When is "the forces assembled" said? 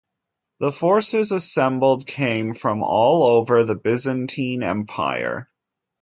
0.61-2.07